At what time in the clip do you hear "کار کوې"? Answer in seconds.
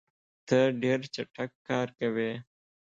1.67-2.31